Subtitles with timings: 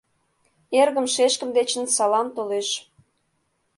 [0.79, 2.69] Эргым-шешкым дечын салам толеш.